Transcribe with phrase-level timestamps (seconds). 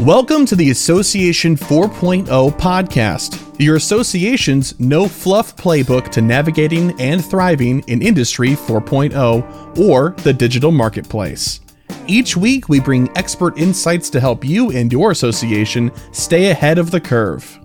[0.00, 2.26] Welcome to the Association 4.0
[2.58, 10.32] podcast, your association's no fluff playbook to navigating and thriving in Industry 4.0 or the
[10.32, 11.60] digital marketplace.
[12.08, 16.90] Each week, we bring expert insights to help you and your association stay ahead of
[16.90, 17.56] the curve.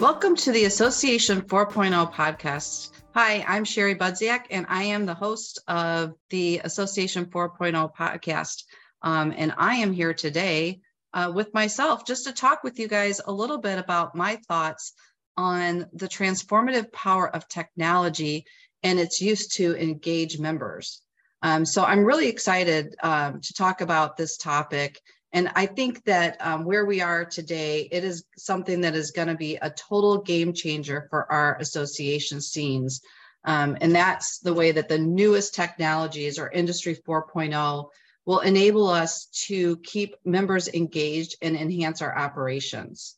[0.00, 2.90] Welcome to the Association 4.0 podcast.
[3.14, 8.64] Hi, I'm Sherry Budziak, and I am the host of the Association 4.0 podcast.
[9.02, 10.80] Um, and I am here today
[11.12, 14.92] uh, with myself just to talk with you guys a little bit about my thoughts
[15.36, 18.44] on the transformative power of technology
[18.82, 21.02] and its use to engage members.
[21.42, 25.00] Um, so I'm really excited um, to talk about this topic.
[25.32, 29.28] And I think that um, where we are today, it is something that is going
[29.28, 33.02] to be a total game changer for our association scenes.
[33.44, 37.88] Um, and that's the way that the newest technologies or Industry 4.0
[38.26, 43.14] will enable us to keep members engaged and enhance our operations.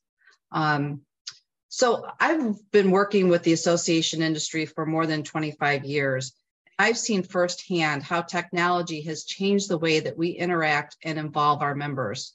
[0.53, 1.00] Um,
[1.69, 6.33] so I've been working with the association industry for more than 25 years.
[6.78, 11.75] I've seen firsthand how technology has changed the way that we interact and involve our
[11.75, 12.34] members.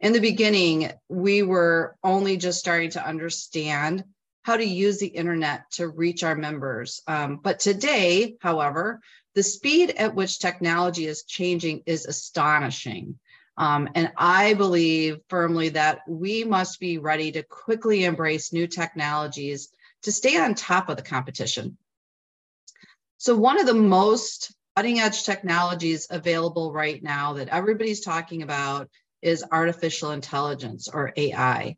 [0.00, 4.04] In the beginning, we were only just starting to understand
[4.42, 7.00] how to use the internet to reach our members.
[7.06, 9.00] Um, but today, however,
[9.36, 13.18] the speed at which technology is changing is astonishing.
[13.58, 19.68] Um, and I believe firmly that we must be ready to quickly embrace new technologies
[20.02, 21.76] to stay on top of the competition.
[23.18, 28.88] So, one of the most cutting edge technologies available right now that everybody's talking about
[29.20, 31.76] is artificial intelligence or AI.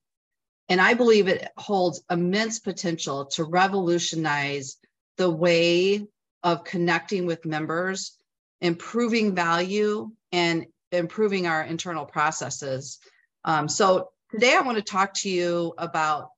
[0.68, 4.76] And I believe it holds immense potential to revolutionize
[5.16, 6.06] the way
[6.42, 8.16] of connecting with members,
[8.60, 12.98] improving value, and improving our internal processes.
[13.44, 16.30] Um, so today I want to talk to you about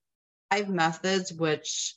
[0.50, 1.94] five methods which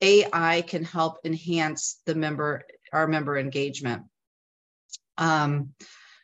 [0.00, 4.02] AI can help enhance the member, our member engagement.
[5.16, 5.70] Um,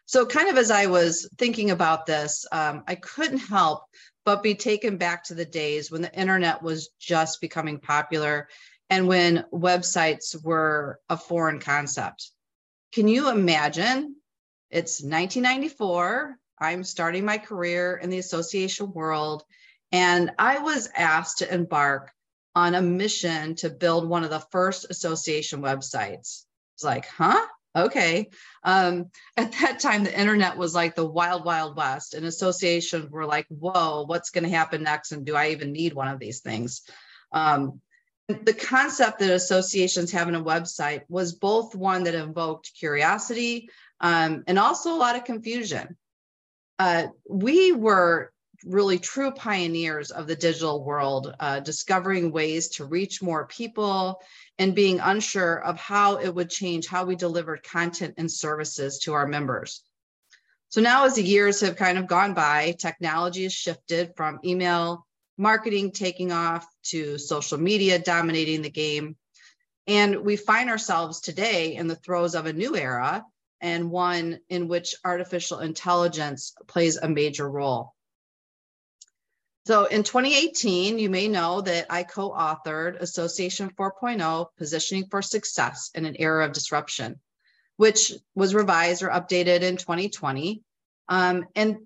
[0.06, 3.84] so kind of as I was thinking about this, um, I couldn't help
[4.25, 8.49] but be taken back to the days when the internet was just becoming popular
[8.91, 12.31] and when websites were a foreign concept.
[12.93, 14.17] Can you imagine?
[14.69, 16.37] It's 1994.
[16.59, 19.45] I'm starting my career in the association world,
[19.93, 22.12] and I was asked to embark
[22.55, 26.45] on a mission to build one of the first association websites.
[26.75, 27.47] It's like, huh?
[27.77, 28.28] Okay.
[28.65, 33.27] Um, at that time, the internet was like the wild, wild west, and associations were
[33.27, 35.12] like, whoa, what's going to happen next?
[35.12, 36.83] And do I even need one of these things?
[37.33, 37.81] Um,
[38.44, 43.70] the concept that associations have in a website was both one that invoked curiosity
[44.00, 45.96] um, and also a lot of confusion.
[46.78, 48.32] Uh, we were
[48.64, 54.20] really true pioneers of the digital world, uh, discovering ways to reach more people
[54.58, 59.14] and being unsure of how it would change how we delivered content and services to
[59.14, 59.82] our members.
[60.68, 65.06] So now, as the years have kind of gone by, technology has shifted from email
[65.41, 69.17] marketing taking off to social media dominating the game.
[69.87, 73.25] And we find ourselves today in the throes of a new era
[73.61, 77.95] and one in which artificial intelligence plays a major role.
[79.67, 85.91] So in 2018, you may know that I co authored Association 4.0 Positioning for Success
[85.95, 87.19] in an Era of Disruption,
[87.77, 90.62] which was revised or updated in 2020.
[91.09, 91.78] Um, and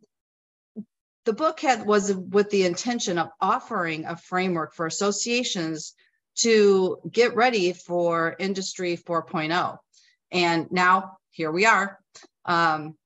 [1.25, 5.95] the book had was with the intention of offering a framework for associations
[6.37, 9.79] to get ready for industry 4.0
[10.31, 11.99] and now here we are.
[12.45, 12.97] Um,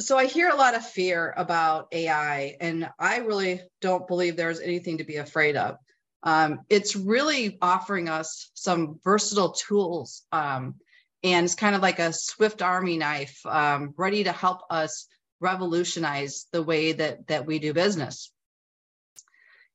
[0.00, 4.60] so i hear a lot of fear about ai and i really don't believe there's
[4.60, 5.76] anything to be afraid of.
[6.22, 10.76] Um, it's really offering us some versatile tools um,
[11.22, 15.06] and it's kind of like a Swiss army knife um, ready to help us
[15.40, 18.30] revolutionize the way that that we do business.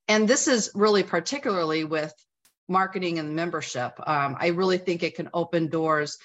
[0.07, 2.13] And this is really particularly with
[2.67, 3.93] marketing and membership.
[4.05, 6.17] Um, i really think it can open doors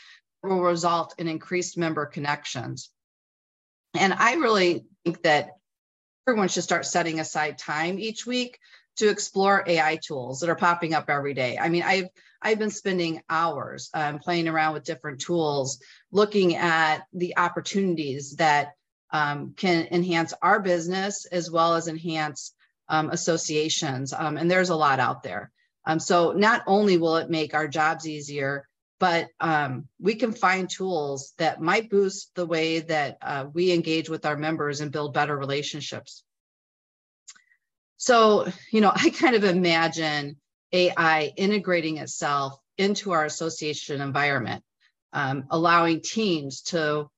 [0.43, 2.91] will result in increased member connections.
[3.95, 5.51] And i really think that
[6.27, 8.59] everyone should start setting aside time each week
[8.97, 11.59] to explore ai tools that are popping up every day.
[11.59, 12.09] I mean i've
[12.43, 15.81] i've been spending hours um, playing around with different tools
[16.13, 18.73] looking at the opportunities that
[19.15, 22.53] um, can enhance our business as well as enhance
[22.89, 24.13] um, associations.
[24.13, 25.53] Um, and there's a lot out there.
[25.87, 28.69] Um, so not only will it make our jobs easier,
[28.99, 34.11] but um, we can find tools that might boost the way that uh, we engage
[34.11, 36.25] with our members and build better relationships.
[37.97, 40.39] So, you know, I kind of imagine
[40.73, 44.65] AI integrating itself into our association environment,
[45.13, 47.09] um, allowing teams to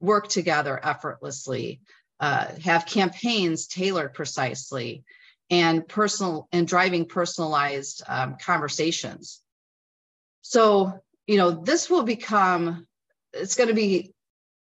[0.00, 1.80] work together effortlessly,
[2.20, 5.04] uh, have campaigns tailored precisely,
[5.50, 9.40] and personal and driving personalized um, conversations.
[10.42, 12.86] So, you know, this will become,
[13.32, 14.12] it's going to be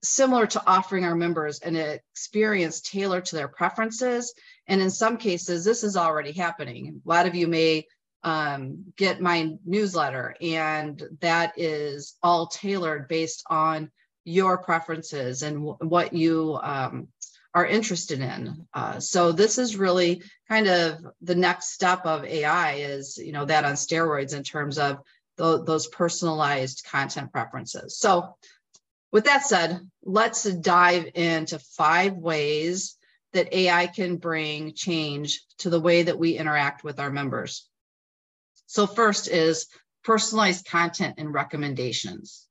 [0.03, 4.35] similar to offering our members an experience tailored to their preferences.
[4.67, 7.01] And in some cases, this is already happening.
[7.05, 7.87] A lot of you may
[8.23, 13.91] um, get my newsletter, and that is all tailored based on
[14.25, 17.09] your preferences and w- what you um,
[17.55, 18.67] are interested in.
[18.75, 23.45] Uh, so this is really kind of the next step of AI is you know
[23.45, 24.99] that on steroids in terms of
[25.39, 27.99] th- those personalized content preferences.
[27.99, 28.37] So
[29.13, 32.97] with that said, let's dive into five ways
[33.33, 37.69] that AI can bring change to the way that we interact with our members.
[38.67, 39.67] So first is
[40.03, 42.44] personalized content and recommendations.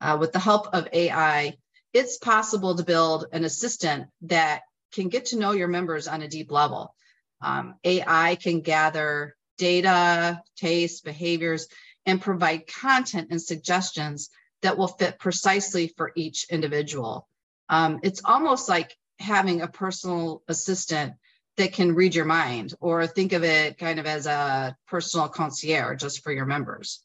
[0.00, 1.56] Uh, with the help of AI,
[1.92, 4.62] it's possible to build an assistant that
[4.92, 6.94] can get to know your members on a deep level.
[7.40, 11.68] Um, AI can gather data, tastes, behaviors,
[12.06, 14.30] and provide content and suggestions
[14.62, 17.28] that will fit precisely for each individual.
[17.68, 21.14] Um, it's almost like having a personal assistant
[21.56, 26.00] that can read your mind, or think of it kind of as a personal concierge
[26.00, 27.02] just for your members.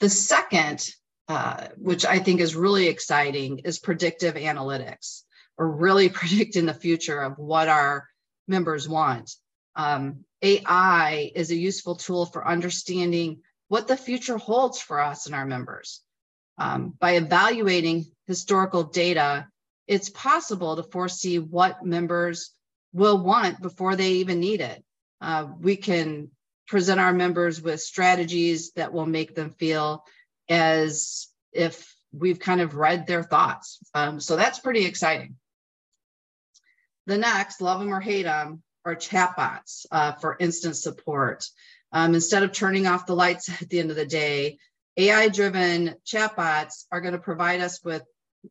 [0.00, 0.90] The second
[1.28, 5.22] uh, which I think is really exciting, is predictive analytics,
[5.56, 8.08] or really predicting the future of what our
[8.46, 9.30] members want.
[9.76, 15.34] Um, AI is a useful tool for understanding what the future holds for us and
[15.34, 16.00] our members.
[16.58, 19.48] Um, by evaluating historical data,
[19.86, 22.50] it's possible to foresee what members
[22.92, 24.84] will want before they even need it.
[25.20, 26.30] Uh, we can
[26.68, 30.04] present our members with strategies that will make them feel
[30.48, 33.78] as if we've kind of read their thoughts.
[33.94, 35.36] Um, so that's pretty exciting.
[37.06, 41.44] The next, love them or hate them, are chatbots uh, for instant support.
[41.92, 44.58] Um, instead of turning off the lights at the end of the day,
[44.96, 48.02] AI driven chatbots are going to provide us with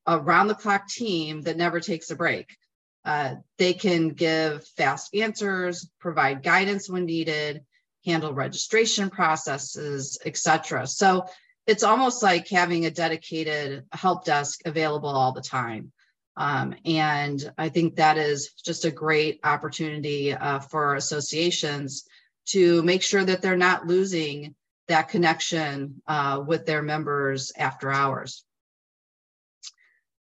[0.06, 2.58] a round the clock team that never takes a break.
[3.06, 7.64] Uh, they can give fast answers, provide guidance when needed,
[8.06, 10.88] handle registration processes, etc.
[10.88, 11.26] So
[11.66, 15.92] it's almost like having a dedicated help desk available all the time.
[16.36, 22.06] Um, and I think that is just a great opportunity uh, for associations
[22.48, 24.56] to make sure that they're not losing
[24.88, 28.44] that connection uh, with their members after hours.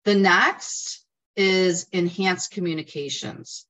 [0.05, 1.05] The next
[1.37, 3.67] is enhanced communications.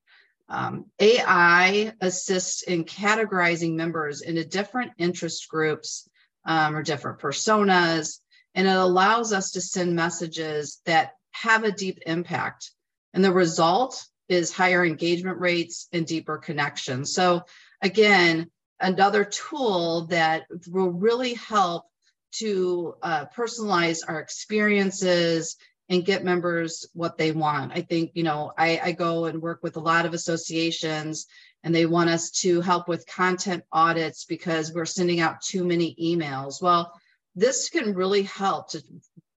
[0.49, 6.09] Um, AI assists in categorizing members into different interest groups
[6.49, 8.19] um, or different personas.
[8.55, 12.73] And it allows us to send messages that have a deep impact.
[13.15, 17.12] And the result is higher engagement rates and deeper connections.
[17.12, 17.43] So,
[17.83, 18.50] again,
[18.81, 21.85] another tool that will really help
[22.31, 25.56] to uh, personalize our experiences
[25.88, 27.73] and get members what they want.
[27.73, 31.27] I think, you know, I, I go and work with a lot of associations
[31.65, 35.96] and they want us to help with content audits because we're sending out too many
[36.01, 36.63] emails.
[36.63, 36.93] Well,
[37.34, 38.82] this can really help to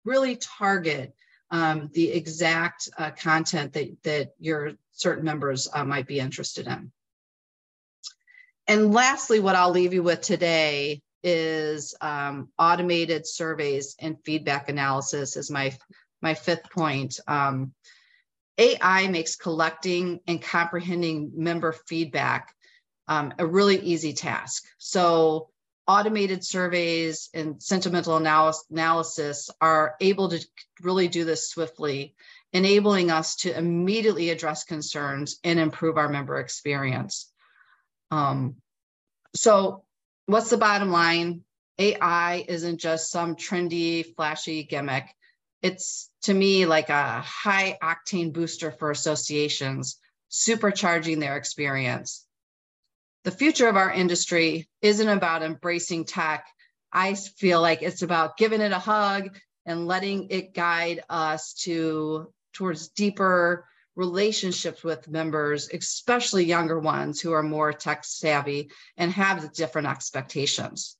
[0.04, 1.14] really target
[1.52, 6.92] um, the exact uh, content that, that your certain members uh, might be interested in.
[8.68, 15.36] And lastly, what I'll leave you with today is um, automated surveys and feedback analysis
[15.36, 15.76] is my,
[16.22, 17.20] my fifth point.
[17.28, 17.74] Um,
[18.58, 22.54] AI makes collecting and comprehending member feedback
[23.08, 24.64] um, a really easy task.
[24.78, 25.50] So
[25.88, 30.40] automated surveys and sentimental analysis, are able to
[30.82, 32.16] really do this swiftly,
[32.54, 37.32] enabling us to immediately address concerns and improve our member experience.
[38.12, 38.56] Um,
[39.36, 39.84] so
[40.28, 41.44] what's the bottom line?
[41.78, 45.14] AI isn't just some trendy, flashy gimmick
[45.62, 50.00] it's to me like a high octane booster for associations,
[50.30, 52.26] supercharging their experience.
[53.24, 56.48] The future of our industry isn't about embracing tech.
[56.92, 62.34] I feel like it's about giving it a hug and letting it guide us to
[62.54, 63.66] towards deeper
[63.96, 70.98] relationships with members, especially younger ones who are more tech savvy and have different expectations.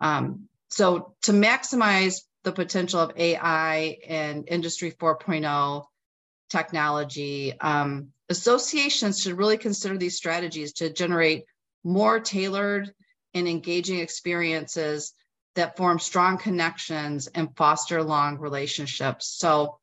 [0.00, 5.84] Um, so to maximize the potential of AI and Industry 4.0
[6.48, 11.46] technology, um, associations should really consider these strategies to generate
[11.82, 12.94] more tailored
[13.34, 15.12] and engaging experiences
[15.56, 19.26] that form strong connections and foster long relationships.
[19.26, 19.80] So,